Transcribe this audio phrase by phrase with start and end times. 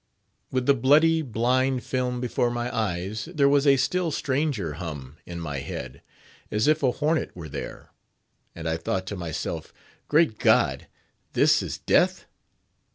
[0.49, 5.39] With the bloody, blind film before my eyes, there was a still stranger hum in
[5.39, 6.01] my head,
[6.49, 7.91] as if a hornet were there;
[8.55, 9.71] and I thought to myself,
[10.07, 10.87] Great God!
[11.33, 12.25] this is Death!